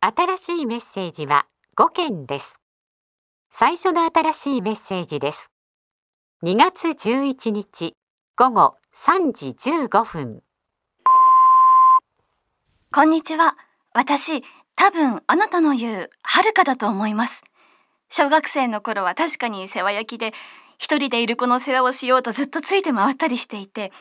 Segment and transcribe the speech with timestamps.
[0.00, 1.46] 新しいメッセージは
[1.76, 2.60] 5件です
[3.50, 5.50] 最初の新しいメッセージです
[6.44, 7.94] 2月11日
[8.36, 10.42] 午後3時15分
[12.92, 13.56] こんにちは。
[13.92, 14.42] 私、
[14.74, 17.42] 多分あなたの言うはるかだと思います。
[18.10, 20.32] 小学生の頃は確かに世話焼きで、
[20.78, 23.92] 一人でいる子の世話をしようとずっとついて回ったりしていて、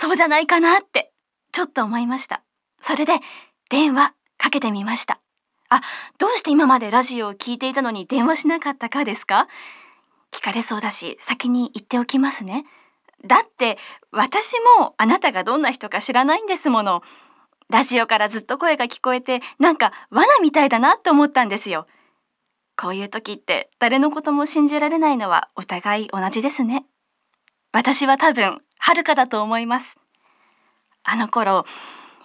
[0.00, 1.12] そうじゃないかなって、
[1.52, 2.42] ちょっと思いました。
[2.82, 3.20] それで、
[3.68, 5.20] 電話かけてみました。
[5.76, 5.82] あ、
[6.18, 9.48] どうして今までラジオを聞いていたのに電話しなかったかですか？
[10.32, 12.64] 聞かれそうだし、先に言っておきますね。
[13.24, 13.78] だって、
[14.10, 17.02] 私もあなたがどんな人か知らないんですもの。
[17.70, 21.86] ラジオからずっと声が聞こえてなんか罠みたいだなって思ったんですよ。
[22.76, 26.84] こういう時って誰のことも信じられないのはお互い同じですね。
[27.72, 29.96] 私は多分はるかだと思います。
[31.04, 31.64] あの頃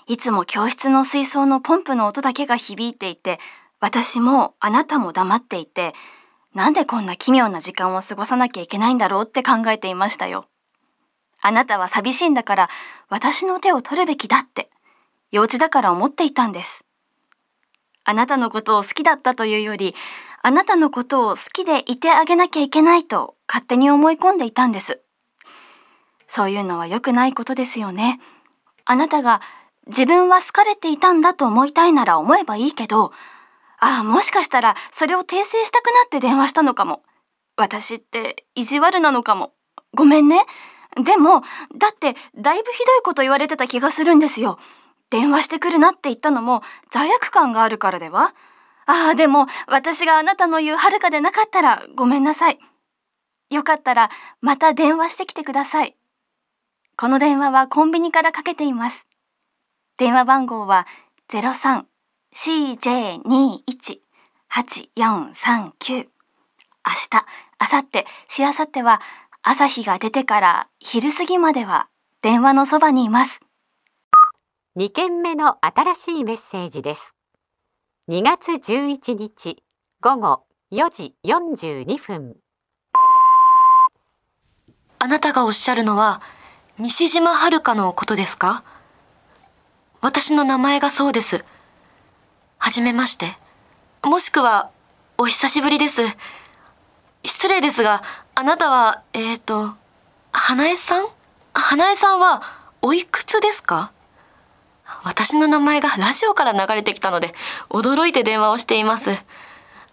[0.09, 3.39] いつも教室の水槽のポンプの音だけが響いていて
[3.79, 5.93] 私もあなたも黙っていて
[6.53, 10.45] なんでこんな奇妙な時間を過ごさなきゃいけないんだろうって考えていましたよ。
[11.41, 12.69] あなたは寂しいんだから
[13.07, 14.69] 私の手を取るべきだって。
[15.31, 16.83] 幼稚だから思っていたんです。
[18.03, 19.93] あなたのことを好きだったというより、
[20.41, 24.99] あなたのことを好きでいてあげなきゃいけないと勝手に思い込んでいたんです。
[26.27, 28.19] そういうのは良くないことですよね。
[28.85, 29.41] あなたが
[29.89, 33.11] 自分は好かれていたんだと思いたいなら思えばいいけど、
[33.79, 37.03] ああ、もしかしたらそれを訂正したくなって電話したのかも。
[37.57, 39.53] 私って意地悪なのかも。
[39.93, 40.45] ごめんね。
[40.95, 41.43] でも、
[41.77, 44.59] だってだいぶひどいこと言われてた気がするんですよ。
[45.09, 48.33] 電話してくるなって言ったのも罪悪感があるからでは？
[48.85, 52.59] ああ、でも私があなたの言うはるかでなかったらごめんなさい。
[53.49, 54.09] よかったら
[54.41, 55.95] また電話してきてください。
[56.97, 59.05] この電話はコンビニからかけています。
[59.99, 60.87] 電話番号は
[61.27, 63.97] 03-CJ21-8439。
[64.97, 65.11] 明
[65.83, 66.07] 日、
[67.59, 69.01] 明後日、しあさっては
[69.43, 71.89] 朝日が出てから昼過ぎまでは
[72.21, 73.41] 電話のそばにいます。
[74.77, 77.17] 2件目の新しいメッセージです
[78.09, 79.61] 2月11日
[79.99, 82.37] 午後4時42分
[84.99, 86.21] あなたがおっしゃるのは
[86.77, 88.63] 西島遥のことですか？
[90.01, 91.43] 私の名前がそうです。
[92.57, 93.35] はじめまして。
[94.03, 94.69] もしくは、
[95.17, 96.01] お久しぶりです。
[97.25, 98.01] 失礼ですが、
[98.33, 99.73] あなたは、えっ、ー、と、
[100.31, 101.07] 花江さん？
[101.53, 102.41] 花江さんは、
[102.81, 103.91] おいくつですか？
[105.03, 107.33] 私の名前がラジオから流れてきたので、
[107.69, 109.11] 驚いて電話をしています。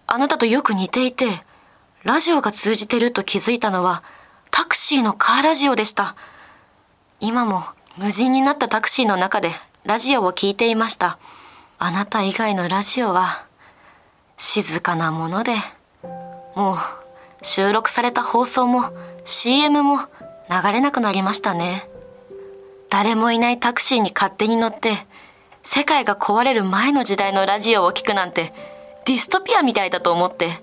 [0.06, 1.26] あなたとよく似ていて、
[2.04, 4.04] ラジオが通じてると気づいたのは、
[4.52, 6.14] タクシーのカーラジオでした。
[7.18, 7.64] 今も
[7.96, 9.50] 無人になったタクシーの中で
[9.86, 11.16] ラジオを聞いていました。
[11.78, 13.46] あなた以外のラジオは
[14.36, 15.54] 静かなもので、
[16.56, 16.76] もう
[17.42, 18.90] 収録された放送も
[19.24, 19.98] CM も
[20.50, 21.88] 流れなくなりましたね。
[22.90, 25.06] 誰もいないタクシーに勝手に乗って、
[25.62, 28.52] 世界が壊れる前の時代のラジオを聞くなんて
[29.04, 30.58] ディストピアみたいだと思って、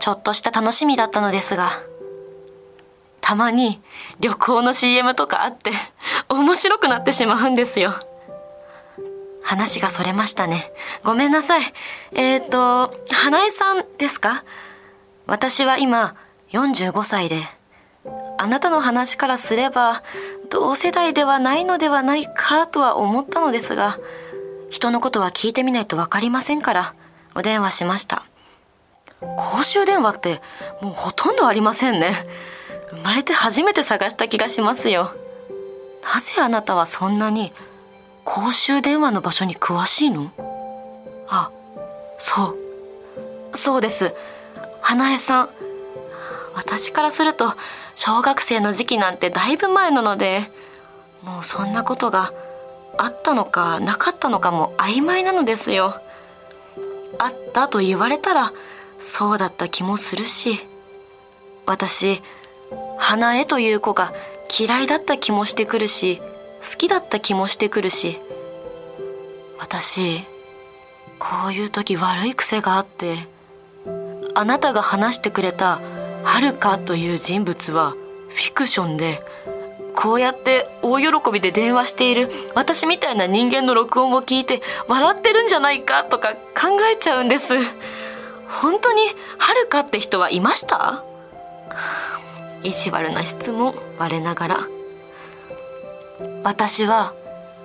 [0.00, 1.68] ちょっとした楽しみだったのですが、
[3.20, 3.82] たまに
[4.18, 5.72] 旅行の CM とかあって
[6.30, 7.92] 面白くなってしまうんですよ。
[9.50, 10.72] 話がそれましたね。
[11.02, 11.62] ごめんなさい。
[12.12, 14.44] えっ、ー、と、花江さんですか？
[15.26, 16.14] 私は今
[16.52, 17.42] 45歳で、
[18.38, 20.04] あなたの話からすれば
[20.50, 23.98] 同世代ではないのではないかとは思ったのですが、
[24.70, 26.94] 人のことは聞いてみないとわかりませんから、
[27.34, 28.24] お電話しました。
[29.18, 30.40] 公衆電話って
[30.80, 32.14] もうほとんどありませんね。
[32.90, 35.10] 生まれて初めて探した気がしますよ。
[36.04, 37.52] なぜあなたはそんなに
[38.32, 40.30] 公衆電話の場所に詳しいの？
[41.26, 41.50] あ、
[42.16, 43.56] そう。
[43.56, 44.14] そうです。
[44.80, 45.50] 花江さん。
[46.54, 47.54] 私からすると
[47.96, 50.48] 小学生の時期なんてだいぶ前なので、
[51.24, 52.32] もうそんなことが
[52.98, 56.00] あったのかなかったのかも曖昧なのですよ。
[57.18, 58.52] あったと言われたら
[59.00, 60.60] そうだった気もするし、
[61.66, 62.22] 私、
[62.96, 64.12] 花江という子が
[64.56, 66.22] 嫌いだった気もしてくるし
[66.60, 68.18] 好きだった気もしてくるし
[69.58, 70.20] 私
[71.18, 73.28] こういう時悪い癖があって
[74.34, 75.80] あなたが話してくれた
[76.22, 79.22] はるかという人物はフィクションで
[79.94, 87.54] こうやって大喜びで電話している私みたいな人間の録音を聞いて笑ってるんじゃないかとか考えちゃうんです。
[88.48, 89.02] 本当に
[89.38, 91.04] はるかって人はいました？
[92.62, 94.68] 意地悪な質問我ながら。
[96.42, 97.14] 私は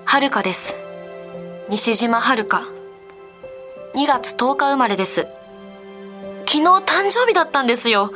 [0.05, 0.77] はるかです。
[1.69, 2.63] 西島はるか
[3.95, 5.27] 2月10日生まれです。
[6.45, 8.13] 昨日誕生日だったんですよ。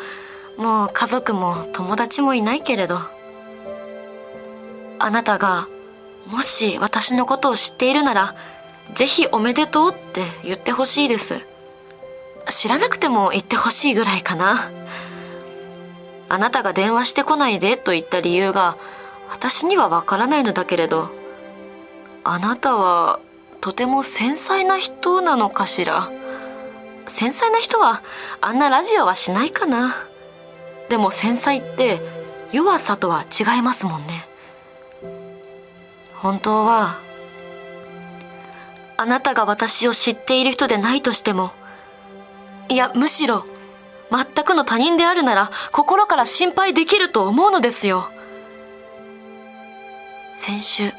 [0.57, 3.00] もう家族も友達もいないけれど。
[5.00, 5.68] あなたが
[6.27, 8.36] もし私のことを知っているなら
[8.95, 11.41] ぜひおめでとうって言ってほしいです。
[12.50, 14.71] 知らなくても言ってほしいぐらいかな。
[16.30, 18.77] あなたが電話してこないでと言った理由が
[19.29, 21.11] 私にはわからないのだけれど
[22.23, 23.19] あなたは
[23.61, 26.09] とても繊細な人なのかしら？
[27.07, 28.01] 繊細な人は
[28.41, 29.95] あんなラジオはしないかな？
[30.89, 32.01] でも繊細って
[32.51, 34.27] 弱さとは違いますもんね。
[36.15, 36.99] 本当は
[38.97, 41.51] あなたが私を知っている人でないとしても
[42.67, 43.45] いやむしろ
[44.11, 48.09] 全くの他人であるなら心から心配できると思うのですよ。
[50.39, 50.91] 先週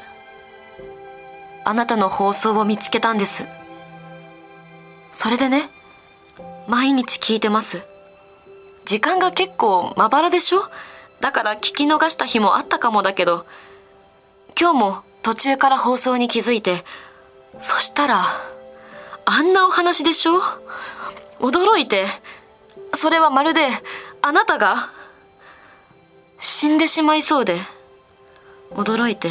[1.65, 3.47] あなたの放送を見つけたんです。
[5.11, 5.71] それでね
[6.67, 7.81] 毎日聞いてます。
[8.85, 10.61] 時間が結構まばらでしょ？
[11.21, 13.47] だから聞き逃した日もあったかもだけど
[14.59, 16.85] 今日も途中から放送に気づいて
[17.59, 18.23] そしたら
[19.25, 20.39] あんなお話でしょ？
[21.39, 22.05] 驚いて
[22.93, 23.69] それはまるで
[24.21, 24.91] あなたが
[26.37, 27.59] 死んでしまいそうで。
[28.73, 29.29] 驚いて。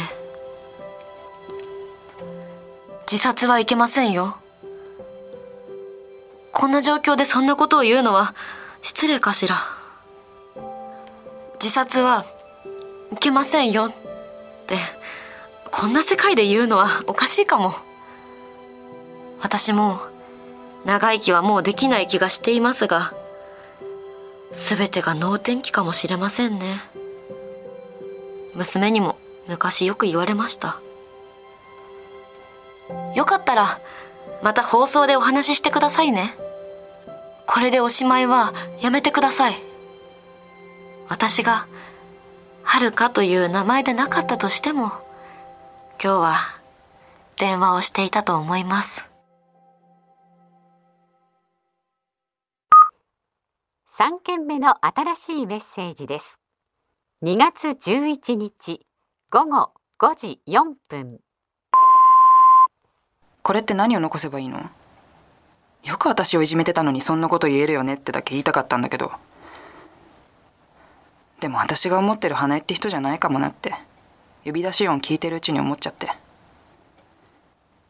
[3.11, 4.37] 自殺はいけませんよ。
[6.53, 8.33] こんな状況でそんなことを言うのは
[8.81, 9.57] 失礼かしら。
[11.55, 12.25] 自殺は
[13.13, 13.93] いけませんよっ
[14.67, 14.77] て
[15.71, 17.73] こんな世界で言うのはおかしいかも。
[19.41, 19.99] 私も
[20.85, 23.13] 長生きはもうできない気がしていますが
[24.51, 26.81] 全てが能天気かもしれませんね。
[28.55, 29.17] 娘にも
[29.47, 30.79] 昔よく言われました。
[33.15, 33.79] よかったら
[34.41, 36.35] また放送でお話ししてくださいね。
[37.47, 39.55] これでおしまいはやめてください。
[41.09, 41.67] 私が
[42.63, 44.91] はるかという名前でなかったとしても
[46.01, 46.35] 今日は
[47.37, 49.09] 電話をしていたと思います。
[53.97, 56.39] 3件目の新しいメッセージです。
[57.23, 58.85] 2月11日。
[59.33, 61.19] 午後5時4分。
[63.41, 64.69] これって何を残せばいいの？
[65.85, 69.09] よく私をいじめてたのにそんなこと言えるよねってだけ言いたかったんだけど。
[71.39, 73.73] でも私が思ってる花江って人じゃないかもなって。
[74.43, 76.11] 呼び出し音聞いてるうちに思っちゃって。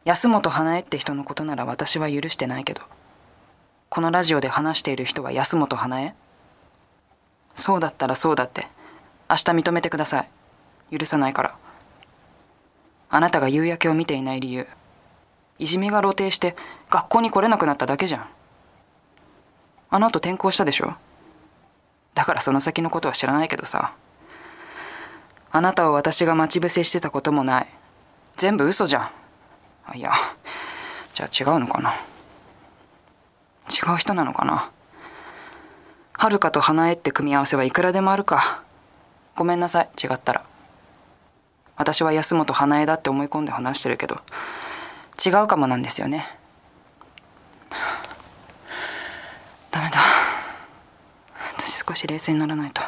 [0.05, 2.83] 安本花江って人のことなら私は許してないけど。
[3.89, 6.13] このラジオで話している人は安本花江
[7.55, 8.67] そうだったらそうだって。
[9.27, 10.29] 明日認めてください。
[10.91, 11.57] 許さないから。
[13.09, 14.67] あなたが夕焼けを見ていない理由。
[15.59, 16.55] いじめが露呈して
[16.89, 18.27] 学校に来れなくなっただけじゃん。
[19.89, 20.95] あの後転校したでしょ。
[22.13, 23.93] だからその先のことは知らないけどさ。
[25.51, 27.67] あなたを私が待ち伏せしてたこともない。
[28.37, 29.09] 全部嘘じゃん。
[29.87, 30.11] あいや。
[31.13, 31.93] じゃあ違うのかな。
[33.69, 34.71] 違う人なのかな。
[36.13, 38.63] はるかと花江って組み合わせはいくらでもあるか。
[39.35, 39.89] ごめんなさい。
[40.01, 40.50] 違ったら。
[41.77, 44.17] 私は安本花江だって思い込んで話してるけど
[45.23, 46.27] 違うかもなんですよね。
[49.69, 49.99] ダメだ。
[51.57, 52.81] 私少し冷静にならないと。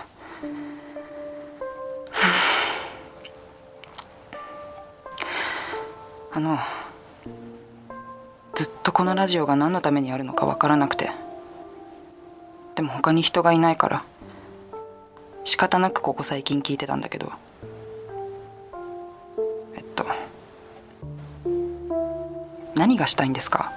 [6.35, 6.57] あの
[8.55, 11.11] ずっとこのラジオが何のためにあるのか分からなくて。
[12.75, 14.03] でも他に人がいないから
[15.43, 17.31] 仕方なくここ最近聞いてたんだけど。
[22.83, 23.71] 何がしたいんですか？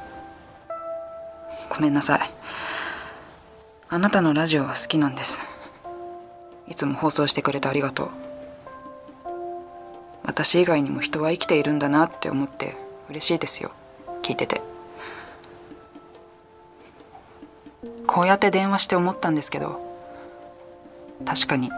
[1.70, 2.20] ごめんなさい。
[3.88, 5.42] あなたのラジオは好きなんです。
[6.66, 8.10] いつも放送してくれてありがとう。
[10.24, 12.76] 私以外にも人は生きているんだなって思って
[13.08, 13.70] 嬉しいですよ。
[14.22, 14.60] 聞いてて。
[18.08, 19.80] こうやって電話して思ったんですけど
[21.24, 21.70] 確かに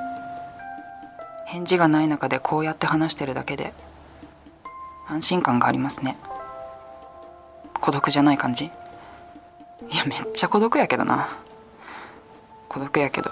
[1.44, 3.74] 返事がない中でこうやって話してるだけで
[5.06, 6.16] 安心感がありますね。
[7.80, 8.66] 孤独じゃない感じ？
[8.66, 8.70] い
[9.96, 11.28] やめっちゃ孤独やけどな。
[12.68, 13.30] 孤独やけど。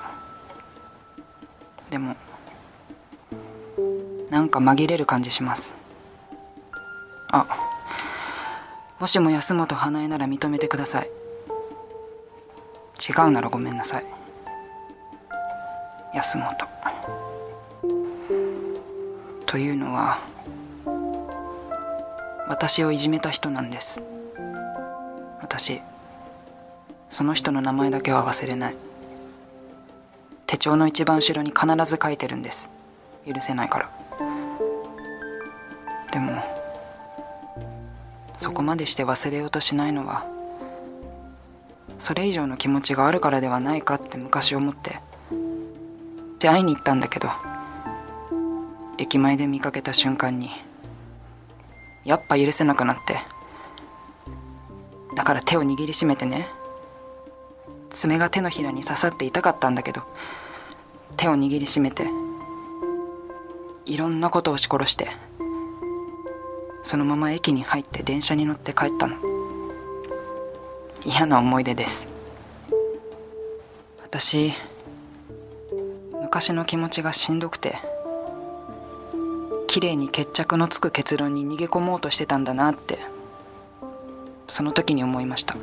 [1.90, 2.16] でも
[4.30, 5.74] なんか紛れる感じします。
[7.32, 7.46] あ
[8.98, 11.10] もしも安本花江なら認めてください。
[13.08, 14.04] 違うならごめんなさい。
[16.14, 16.54] 安本。
[19.44, 20.18] というのは
[22.48, 24.02] 私をいじめた人なんです。
[25.58, 25.80] 私。
[27.08, 28.76] その人の名前だけは忘れない。
[30.46, 32.70] 手帳の一番後ろに必ず書いてるんです。
[33.26, 33.90] 許せないから。
[36.12, 36.42] でも
[38.36, 40.26] そこまでして忘れようとしないのは
[41.98, 44.98] それ以上の気持ちがあるからではないかって昔思って
[46.38, 47.28] で会いに行ったんだけど
[48.96, 50.48] 駅前で見かけた瞬間に
[52.04, 53.35] やっぱ許せなくなって。
[55.16, 56.48] だから手を握りしめてね。
[57.96, 60.02] 爪が手のひらに刺さって痛かったんだけど
[61.16, 62.06] 手を握りしめて
[63.86, 65.08] いろんなことをし殺して
[66.82, 69.16] そのまま駅に入って電車に乗って帰ったの。
[71.04, 72.08] 嫌な思い出です。
[74.02, 74.52] 私
[76.20, 77.76] 昔の気持ちがしんどくて
[79.68, 83.15] 綺麗に決着のつく結論に逃げ込もうとしてたんだなって。
[84.48, 85.56] その時に思いました。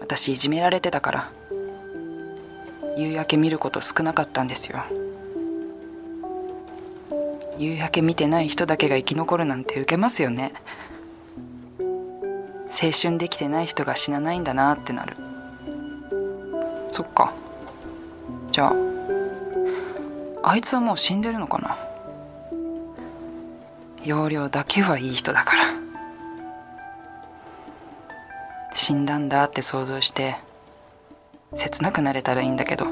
[0.00, 1.30] 私いじめられてたから。
[2.96, 4.80] 夕焼け見ること少なかったんですよ。
[7.58, 10.52] 夕焼け見てない人だけが生き残るなんてウケますよね。
[12.70, 15.16] 青春できてない人が死なないんだなってなる。
[16.92, 17.32] そっか。
[18.50, 18.72] じゃ
[20.42, 21.76] ああいつはもう死んでるのかな。
[24.04, 25.87] 容量だけはいい人だから。
[28.88, 30.36] 死んだんだって想像して
[31.52, 32.86] 切なくなれたらいいんだけど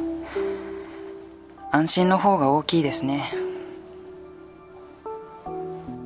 [1.73, 3.33] 安心の方が大きいですね。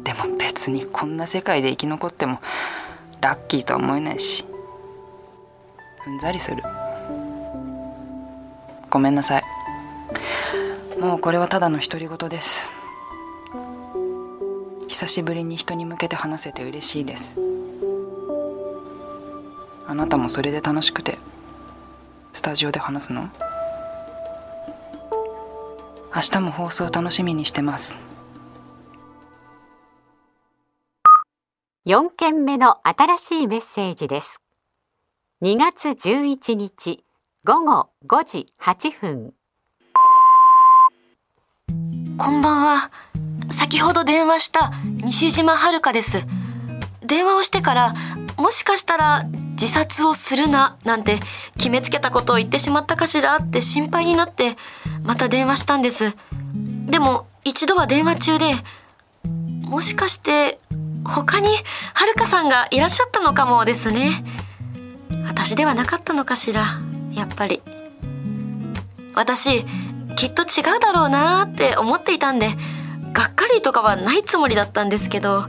[0.04, 2.38] でも別にこんな世界で生き残っても
[3.20, 4.44] ラッキーとは思えないし
[6.06, 6.62] うんざりする。
[8.90, 9.42] ごめんなさい。
[11.00, 12.70] もうこれはただの独り言です。
[14.87, 17.60] 久しぶりに人に向けて話せて嬉しいです。
[19.90, 21.18] あなたもそれで楽しくて
[22.32, 23.28] スタジオで話すの？
[26.14, 27.99] 明日も放送楽しみにしてます。
[31.87, 34.40] 4件目の新しいメッセージです。
[35.42, 37.02] 2月11日
[37.44, 39.35] 午後5時8分。
[42.16, 42.92] こんばんは。
[43.49, 44.70] 先ほど電話した
[45.02, 46.25] 西島遥です。
[47.04, 47.94] 電話をしてから
[48.40, 51.18] もしかしたら自殺をするななんて
[51.56, 54.56] 決めつけたことを言ってしまったかしらって心配になって
[55.02, 56.14] また電話したんです。
[56.87, 58.52] でも一度は電話中で
[59.66, 60.59] もしかして
[61.04, 61.49] 他に
[61.94, 64.25] はるかさんがいらっしゃったのかもですね。
[65.26, 66.80] 私ではなかったのかしら
[67.12, 67.62] やっぱり。
[69.14, 69.64] 私
[70.16, 72.50] きっと違うだろうなって思っていたんで
[73.12, 75.47] がっかりとかはないつもりだったんですけど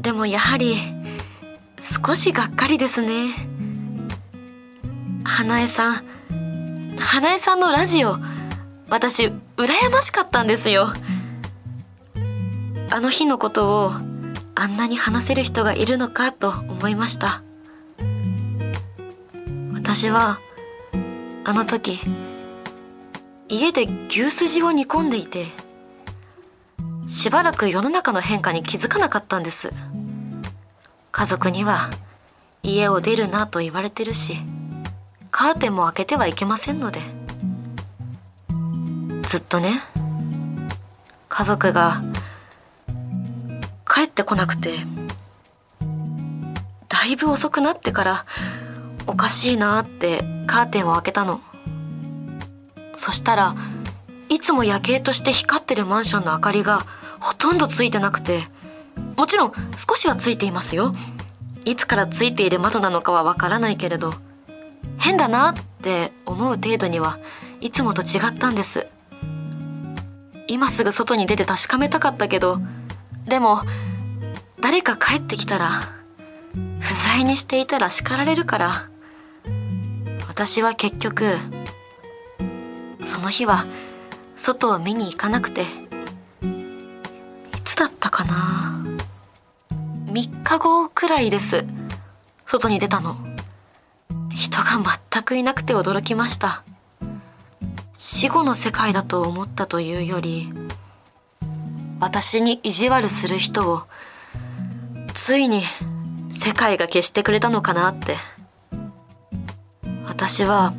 [0.00, 0.76] でもやはり
[1.84, 3.34] 少しがっかりですね。
[5.22, 6.96] 花江さん。
[6.96, 8.16] 花江さんのラジオ
[8.88, 10.94] 私羨ましかったんですよ。
[12.90, 13.92] あの日のことを
[14.54, 17.42] あんなに話せる人がいるのかと思いました。
[19.74, 20.40] 私は
[21.44, 22.00] あの時
[23.50, 25.48] 家で牛すじを煮込んでいて
[27.08, 29.70] しばらく世の中の変化に気づかなかったんです。
[31.16, 31.90] 家族には
[32.64, 34.38] 家を出るなと言われてるし
[35.30, 37.00] カーテンも開けてはいけませんので。
[39.28, 39.80] ずっとね
[41.28, 42.02] 家族が
[43.84, 44.70] 帰ってこなくて
[46.88, 48.26] だいぶ遅くなってから
[49.06, 51.40] おかしいなってカーテンを開けたの。
[52.96, 53.54] そしたら
[54.28, 56.86] いつも夜景として光ってるマンションの明かりが
[57.20, 58.44] ほとんどついてなくて
[59.16, 60.94] もちろん少しはついていますよ。
[61.64, 64.12] いつからついている窓なのかはわからないけれど
[64.98, 67.18] 変だなって思う程度には
[67.60, 68.86] いつもと違ったんです。
[70.46, 72.60] 今すぐ外に出て確かめたかったけど
[73.26, 73.62] でも
[74.60, 75.80] 誰か帰ってきたら
[76.80, 78.88] 不在にしていたら叱られるから
[80.28, 81.32] 私は結局
[83.06, 83.64] その日は
[84.36, 85.66] 外を見に行かなくてい
[87.64, 88.53] つだったかな。
[90.14, 91.66] 3日後くらいです。
[92.46, 93.16] 外に出たの。
[94.30, 94.80] 人が
[95.10, 96.62] 全くいなくて驚きました。
[97.94, 100.52] 死後の世界だと思ったというより
[101.98, 103.82] 私に意地悪する人を
[105.14, 105.62] ついに
[106.32, 108.16] 世界が消してくれたのかなって。
[110.06, 110.74] 私は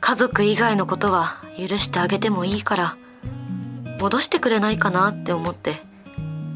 [0.00, 2.96] 家族以外のことは許してあげてもいいから
[3.98, 5.93] 戻してくれないかなって思って。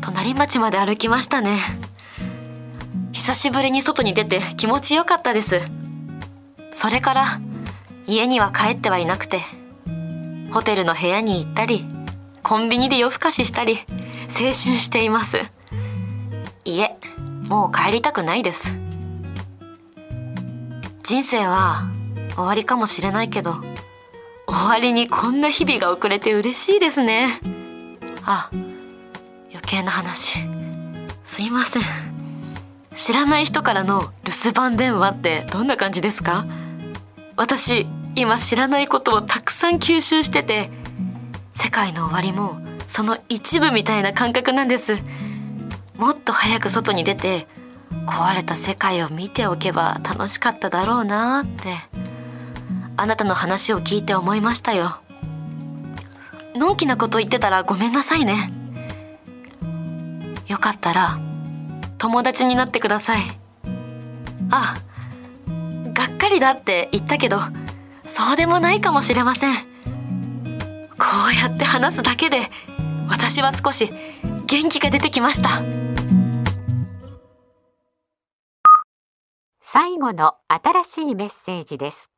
[0.00, 1.61] 隣町まで歩きましたね。
[3.12, 5.61] 久しぶりに外に出て気持ちよかったです。
[6.73, 7.40] それから
[8.07, 9.43] 家には帰ってはいなくて
[10.52, 11.85] ホテルの部屋に行ったり
[12.43, 13.81] コンビニで夜更かししたり
[14.28, 15.38] 青春しています。
[16.64, 16.97] いえ
[17.43, 18.78] もう帰りたくないです。
[21.02, 21.90] 人生は
[22.35, 23.55] 終わりかもしれないけど
[24.47, 27.40] 終わりにこんな日々が遅れて嬉しいですね。
[28.25, 28.50] あ
[29.68, 30.38] 計な話。
[31.26, 31.82] すいません。
[32.94, 36.46] 知らない人からの留守番電話ってどんな感じですか？
[37.37, 40.70] 私今知らないことをたくさん吸収してて
[41.54, 44.96] 世界の終わりもその一部みたいな感覚なんです。
[45.98, 47.46] もっと早く外に出て
[48.06, 51.76] 壊れた世界を見ておけば楽しかっただろうなって。
[52.96, 54.96] あなたの話を聞いて思いましたよ。
[56.56, 58.50] のんきなこと言ってたらごめんなさいね。
[60.49, 61.21] よかったら
[61.99, 63.23] 友達になってください。
[64.50, 64.76] あ
[65.93, 67.38] がっかりだって言ったけど
[68.07, 69.57] そうでもないかもしれません。
[70.99, 72.50] こうやって話すだけで
[73.09, 73.90] 私は少し
[74.47, 75.62] 元気が出てきました。
[79.61, 82.11] 最後の新しいメッセージです。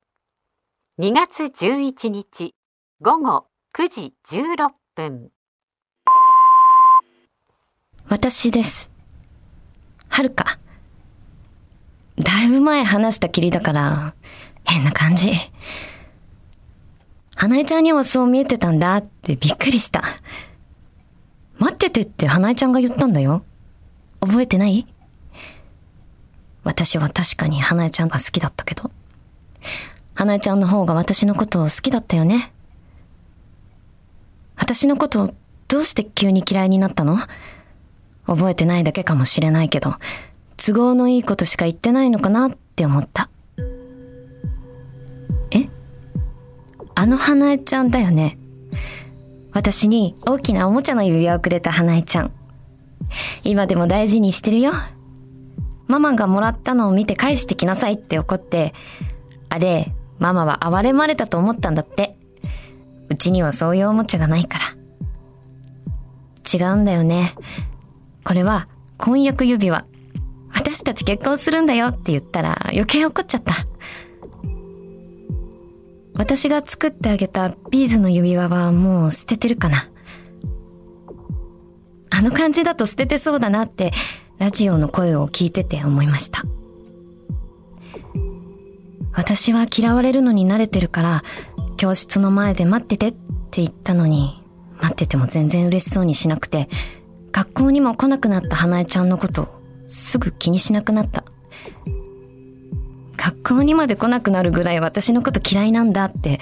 [1.00, 2.54] 2月11日
[3.00, 5.30] 午後9時16分。
[8.10, 8.90] 私です。
[10.08, 10.58] はるか。
[12.18, 14.14] だいぶ前話したきりだから、
[14.64, 15.30] 変な感じ。
[17.36, 20.02] 花江ちゃんにはそう見えてたんだってびっくりした。
[21.60, 23.44] 待っててって花江ちゃんが言ったんだよ。
[24.20, 24.88] 覚えてない？
[26.64, 28.90] 私は確かに花江ちゃんが好きだったけど。
[30.14, 32.52] 花江ちゃんの方が私のことを好きだったよね。
[34.56, 35.32] 私のこと
[35.68, 37.16] どうして急に嫌いになったの？
[38.30, 39.94] 覚えてないだけかもしれないけど、
[40.56, 43.28] 都合のいいことしか言ってないのかなって思った。
[45.50, 45.68] え？
[46.94, 48.38] あの花江ちゃんだよね？
[49.52, 52.32] 私に大きなおもちゃの指輪をくれた花江ちゃん。
[53.42, 54.70] 今でも大事にしてるよ。
[55.88, 58.72] ママがもらったのを見て返してきなさいって怒って、
[59.48, 62.16] あれ、ママは哀れまれたと思ったんだって。
[63.08, 64.64] うちにはそういうおもちゃがないから。
[66.52, 67.34] 違うんだよね。
[68.30, 69.84] これは婚約指輪。
[70.54, 73.66] 私たち結婚するんだよって言ったら余計怒っちゃった。
[76.14, 79.90] 私が作ってあげたビーズの指輪はもう捨ててるかな。
[82.10, 83.90] あの感じだと捨ててそうだなって
[84.38, 86.44] ラジオの声を聞いてて思いました。
[89.12, 91.24] 私は嫌われるのに慣れてるから
[91.76, 94.40] 教室の前で待っててって言ったのに
[94.80, 96.68] 待ってても全然嬉しそうにしなくて
[97.32, 101.24] 学校にも来なくなった花江ちゃんのことすぐ気にしなくなった。
[103.16, 106.40] 学校にまで来なくなるぐらい私のこと嫌いなんだって。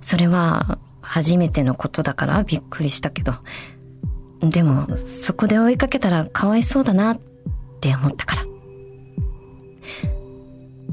[0.00, 3.34] それは初めてのことだからびっくりしたけど。
[4.40, 7.20] でもそこで追いかけたらかわいそうだなっ
[7.80, 8.44] て思ったから。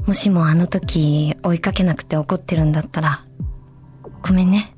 [0.06, 3.24] もしもあの時追いかけなくて怒ってるんだったら、
[4.22, 4.71] ごめんね。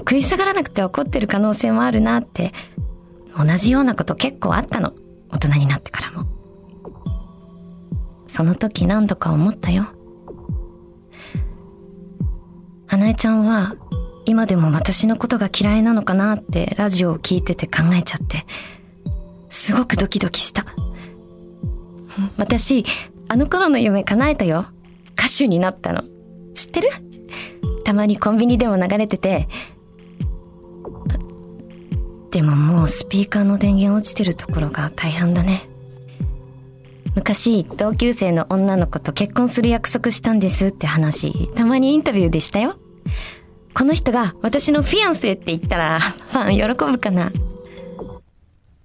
[0.00, 2.52] 食い下がらなくて怒ってる可能性もあるなって、
[3.36, 4.92] 同じようなこと結構あったの。
[5.30, 6.26] 大人になってからも。
[8.26, 9.86] その時何度か思ったよ。
[12.86, 13.74] 花江ちゃんは、
[14.24, 18.46] 今でも私のことが嫌いなのかなってラジオを聞いてて考えちゃって、
[19.50, 20.64] すごくドキドキした。
[22.36, 22.84] 私、
[23.28, 24.66] あの頃の夢叶えたよ。
[25.18, 26.02] 歌手になったの。
[26.54, 26.88] 知ってる？
[27.84, 29.48] たまにコンビニでも流れてて、
[32.34, 35.68] でももうスピーカーの電源落ちてるところが大半だね。
[37.14, 42.76] 昔、同級生の女の子と結婚する約束したんですって話、たまにインタビューでしたよ。
[43.72, 47.30] この人が私のフィアンセって言ったら、 ファン喜ぶかな。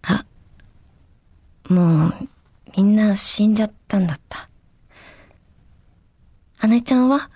[0.04, 0.26] あ、
[1.70, 2.14] もう、
[2.78, 4.48] みんな死んじゃったんだった。
[6.60, 7.32] 花江ちゃんは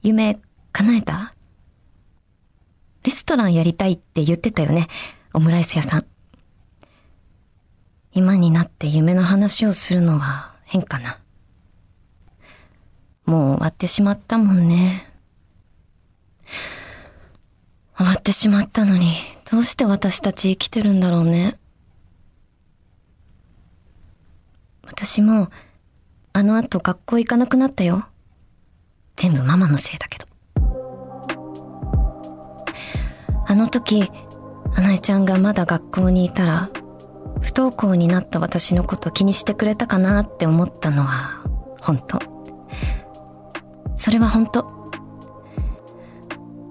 [0.00, 0.38] 夢
[0.70, 1.34] 叶えた？
[3.02, 4.86] レストランやりたいって言ってたよね。
[5.36, 6.06] オムライス屋さん。
[8.12, 11.18] 今になって夢の話をするのは変かな。
[13.26, 15.12] もう終わってしまったもんね。
[17.96, 19.08] 終わってしまったのに、
[19.50, 21.58] どうして私たち生きてるんだろうね。
[24.86, 25.48] 私も、
[26.32, 28.06] あの後学校行かなくなったよ。
[29.16, 30.26] 全部ママのせいだけど。
[33.46, 34.08] あの時、
[34.74, 36.68] 花江ちゃんがまだ学校にいたら、
[37.40, 41.42] 不登校になった私のこと気にしてくれたかなって思ったのは
[41.80, 42.18] 本当。
[43.96, 44.66] それは本当。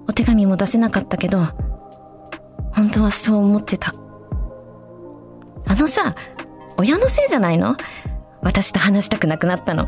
[0.06, 1.38] お手紙も出せなかったけど
[2.74, 3.94] 本当はそう思ってた。
[5.66, 6.14] あのさ
[6.76, 7.76] 親のせいじゃないの？
[8.42, 9.86] 私と話したくなくなったの。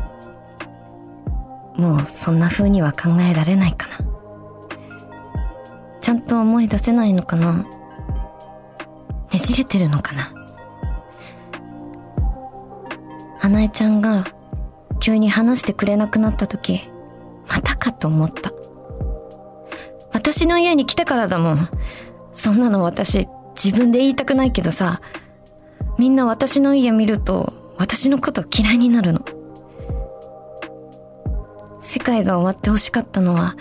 [1.75, 3.97] もうそんな風には考えられないかな。
[6.01, 7.65] ちゃんと思い出せないのかな？
[9.33, 10.33] ねじれてるのかな？
[13.39, 14.25] 花江ちゃんが
[14.99, 16.81] 急に話してくれなくなった時
[17.47, 18.51] またかと思った。
[20.11, 21.69] 私の家に来てからだもん。
[22.33, 25.01] そんなの私自分で言いたくないけどさ
[25.97, 29.21] みんな私の家見ると私のこと嫌いになるの。
[31.79, 33.55] 世界が終わってほしかったのは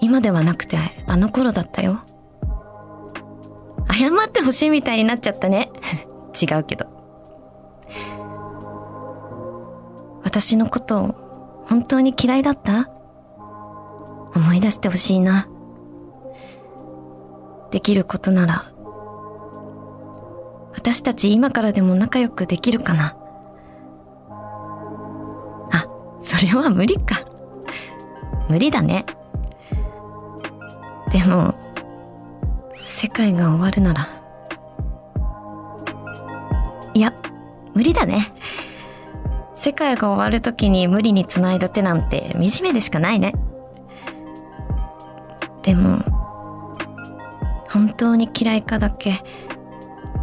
[0.00, 2.00] 今ではなくてあの頃だったよ。
[3.98, 5.70] 謝ってほしいみたいになっちゃったね。
[6.40, 6.86] 違うけど。
[10.22, 11.14] 私のこと
[11.68, 12.90] 本当に嫌いだった？
[14.34, 15.48] 思い出してほしいな。
[17.70, 18.64] できることなら
[20.74, 23.16] 私たち今からでも仲良くできるかな？
[25.72, 25.86] あ
[26.20, 27.16] それは無理か。
[28.48, 29.04] 無理だね。
[31.10, 31.54] でも
[33.00, 34.08] 世界が終わるなら。
[36.94, 37.14] いや
[37.72, 38.32] 無理だね。
[39.54, 43.34] 世界が終わる時に無理に繋いだ手なんて惨めでしかないね。
[45.62, 45.98] でも
[47.70, 49.12] 本当に嫌いかだけ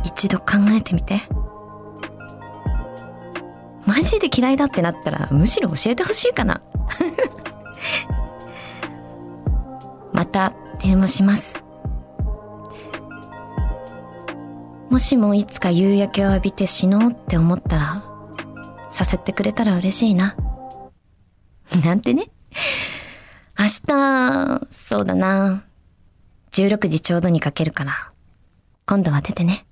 [0.03, 1.21] 一度考えてみて。
[3.85, 6.61] マジで嫌いだってなったらむしろ教えてほしいかな。
[10.11, 11.65] また電話します。
[14.95, 18.01] もしもいつか夕焼けを浴びて死のうって思ったら
[18.89, 20.37] させてくれたら嬉しいな。
[21.83, 22.31] なんてね。
[23.59, 25.65] 明日そうだな。
[26.51, 28.13] 16時ちょうどにかけるから。
[28.85, 29.67] 今度は出てね。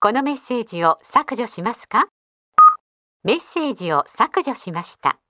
[0.00, 2.08] このメッセージを削除しますか？
[3.22, 5.20] メッセージを削除しました。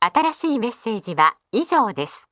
[0.00, 2.24] 新しいメッセージは以上です。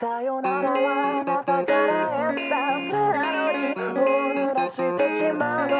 [0.00, 1.49] さよならはあなたから
[4.70, 4.82] して
[5.18, 5.68] しまう。
[5.68, 5.74] の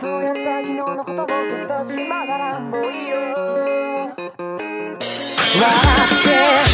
[0.00, 3.16] そうやって昨日のことも消してしまうならもういいよ。
[5.58, 5.68] 笑
[6.06, 6.67] って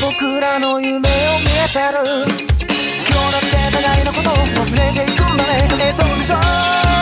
[0.00, 2.26] 僕らの夢を見えてる。
[3.08, 5.68] 今日だって互いのことを忘れていくんだね。
[5.80, 6.95] えそうでしょ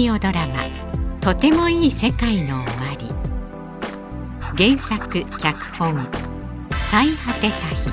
[0.00, 0.64] ディオドラマ
[1.20, 3.10] 「とてもいい世界の終わり」
[4.56, 6.08] 原作脚本
[6.78, 7.92] 最果てた日。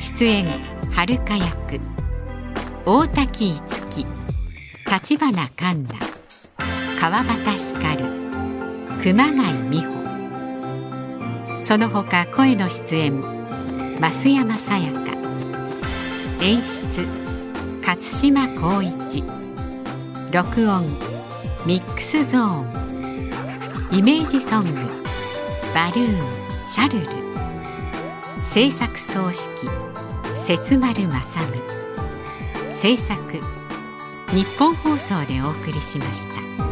[0.00, 0.46] 出演
[0.90, 1.80] 遥役。
[2.84, 4.04] 大滝いつき
[4.90, 6.12] 立花環奈。
[6.98, 8.02] 川端光。
[9.04, 11.64] 熊谷美穂。
[11.64, 13.22] その他声の出演
[14.00, 15.12] 増山さやか。
[16.42, 17.06] 演出
[17.82, 19.35] 勝島光一。
[20.32, 20.82] 録音
[21.66, 24.70] ミックスゾーンイメージソング
[25.72, 31.40] バルーンシャルル制作総指揮節丸正
[32.64, 33.20] 夢制作
[34.34, 36.65] 日本放送でお送りしました。